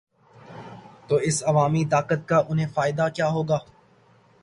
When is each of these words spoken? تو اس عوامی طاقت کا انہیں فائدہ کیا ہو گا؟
تو 1.07 1.15
اس 1.15 1.43
عوامی 1.43 1.85
طاقت 1.85 2.27
کا 2.27 2.41
انہیں 2.49 2.67
فائدہ 2.73 3.07
کیا 3.15 3.27
ہو 3.27 3.43
گا؟ 3.43 3.57